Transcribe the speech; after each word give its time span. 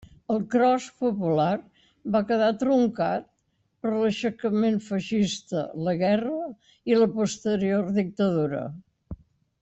El 0.33 0.39
Cros 0.53 0.85
Popular 1.01 1.49
va 2.15 2.21
quedar 2.31 2.47
truncat 2.63 3.27
per 3.85 3.91
l'aixecament 4.03 4.79
feixista, 4.89 5.61
la 5.89 5.93
guerra 6.03 6.39
i 6.93 6.97
la 7.01 7.09
posterior 7.19 7.85
dictadura. 8.03 8.63